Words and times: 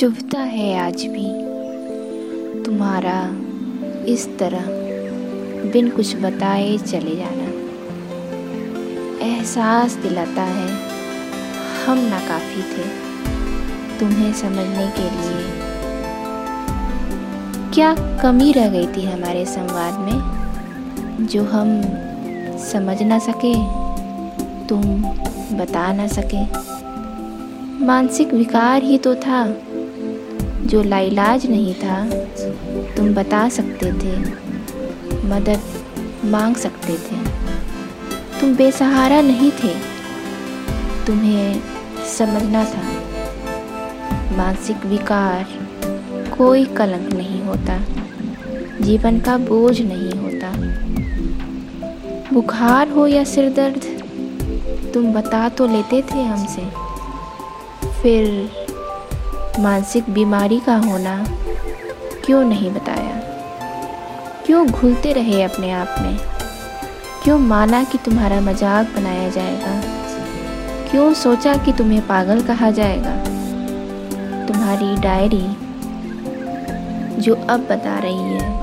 चुभता 0.00 0.38
है 0.38 0.78
आज 0.78 1.02
भी। 1.02 1.26
तुम्हारा 2.62 3.30
इस 4.04 4.38
तरह 4.38 4.64
बिन 5.72 5.90
कुछ 5.90 6.16
बताए 6.16 6.78
चले 6.78 7.16
जाना। 7.16 7.46
एहसास 9.26 9.92
दिलाता 9.92 10.42
है, 10.42 10.68
हम 11.86 11.98
नाकाफ़ी 11.98 12.62
थे 12.62 12.88
तुम्हें 14.00 14.32
समझने 14.32 14.92
के 14.98 15.02
लिए। 15.02 15.50
क्या 17.74 17.94
कमी 18.22 18.52
रह 18.52 18.68
गई 18.68 18.86
थी 18.86 19.06
हमारे 19.06 19.44
संवाद 19.44 19.94
में? 19.98 20.36
जो 21.26 21.44
हम 21.44 21.82
समझ 22.58 23.02
ना 23.02 23.18
सके, 23.18 23.54
तुम 24.66 24.80
बता 25.58 25.92
ना 25.92 26.06
सके। 26.06 26.66
मानसिक 27.80 28.32
विकार 28.34 28.82
ही 28.82 28.98
तो 28.98 29.14
था, 29.14 29.46
जो 30.66 30.82
लाइलाज 30.82 31.46
नहीं 31.46 31.74
था, 31.74 31.98
तुम 32.96 33.14
बता 33.14 33.48
सकते 33.48 33.92
थे, 33.92 34.16
मदद 35.28 35.60
मांग 36.24 36.54
सकते 36.56 36.92
थे। 36.92 37.16
तुम 38.40 38.54
बेसहारा 38.56 39.20
नहीं 39.20 39.50
थे, 39.50 39.74
तुम्हें 41.06 41.60
समझना 42.16 42.64
था। 42.64 42.82
मानसिक 44.36 44.86
विकार 44.86 45.46
कोई 46.38 46.64
कलंक 46.64 47.12
नहीं 47.12 47.42
होता, 47.42 47.78
जीवन 48.80 49.20
का 49.20 49.36
बोझ 49.38 49.80
नहीं 49.80 50.12
होता। 50.12 50.52
बुखार 52.32 52.88
हो 52.88 53.06
या 53.06 53.24
सिर 53.24 53.52
दर्द 53.52 53.84
तुम 54.94 55.12
बता 55.12 55.48
तो 55.48 55.66
लेते 55.66 56.02
थे 56.02 56.22
हमसे। 56.22 56.85
फिर 58.06 58.50
मानसिक 59.60 60.10
बीमारी 60.10 60.60
का 60.60 60.76
होना 60.76 61.26
क्यों 62.24 62.44
नहीं 62.44 62.70
बताया? 62.70 63.20
क्यों 64.46 64.70
घुलते 64.70 65.12
रहे 65.12 65.42
अपने 65.42 65.70
आप 65.70 65.94
में? 66.00 66.18
क्यों 67.24 67.38
माना 67.38 67.84
कि 67.84 67.98
तुम्हारा 67.98 68.40
मज़ाक 68.40 68.86
बनाया 68.86 69.28
जाएगा? 69.28 69.82
क्यों 70.90 71.14
सोचा 71.14 71.54
कि 71.56 71.72
तुम्हें 71.72 72.06
पागल 72.06 72.42
कहा 72.42 72.70
जाएगा? 72.70 73.16
तुम्हारी 74.46 74.96
डायरी 74.96 75.46
जो 77.22 77.34
अब 77.34 77.66
बता 77.70 77.98
रही 77.98 78.18
है, 78.18 78.54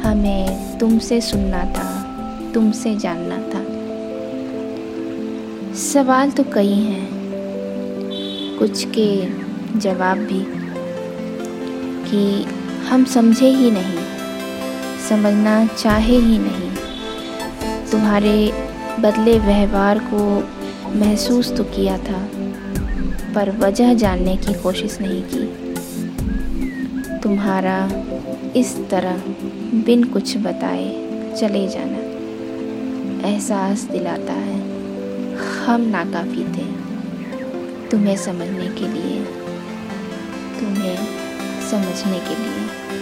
हमें 0.00 0.78
तुमसे 0.78 1.20
सुनना 1.20 1.64
था, 1.64 2.02
तुमसे 2.54 2.96
जानना 2.96 3.36
था। 3.36 3.64
सवाल 5.74 6.30
तो 6.30 6.44
कई 6.54 6.74
हैं। 6.74 7.21
कुछ 8.58 8.84
के 8.98 9.08
जवाब 9.78 10.18
भी 10.18 10.44
कि 12.04 12.44
हम 12.88 13.04
समझे 13.04 13.48
ही 13.48 13.70
नहीं, 13.70 13.98
समझना 15.08 15.66
चाहे 15.66 16.16
ही 16.16 16.38
नहीं। 16.38 16.70
तुम्हारे 17.90 18.52
बदले 19.00 19.38
व्यवहार 19.38 19.98
को 20.12 20.22
महसूस 20.98 21.52
तो 21.56 21.64
किया 21.64 21.96
था, 21.98 22.20
पर 23.34 23.50
वजह 23.58 23.94
जानने 23.94 24.36
की 24.36 24.52
कोशिश 24.62 24.98
नहीं 25.00 25.22
की। 25.22 25.44
तुम्हारा 27.18 27.78
इस 28.56 28.76
तरह 28.90 29.22
बिन 29.86 30.04
कुछ 30.04 30.36
बताए 30.36 30.88
चले 31.40 31.66
जाना, 31.68 32.00
एहसास 33.28 33.82
दिलाता 33.82 34.32
है। 34.32 34.60
हम 35.66 35.80
नाकाफ़ी 35.80 36.44
थे। 36.56 36.91
तुम्हें 37.92 38.16
समझने 38.16 38.66
के 38.68 38.86
लिए 38.88 39.24
तुम्हें 40.60 40.96
समझने 41.70 42.18
के 42.18 42.36
लिए। 42.36 43.01